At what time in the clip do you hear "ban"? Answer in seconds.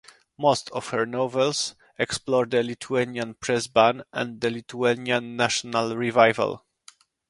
3.67-4.01